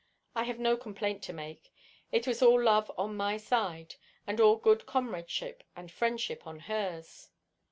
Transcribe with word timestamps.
I 0.33 0.45
have 0.45 0.57
no 0.57 0.77
complaint 0.77 1.21
to 1.25 1.33
make. 1.33 1.71
It 2.11 2.25
was 2.25 2.41
all 2.41 2.59
love 2.59 2.91
on 2.97 3.15
my 3.15 3.37
side, 3.37 3.97
and 4.25 4.41
all 4.41 4.55
good 4.55 4.87
comradeship 4.87 5.63
and 5.75 5.91
friendship 5.91 6.47
on 6.47 6.61
hers. 6.61 7.29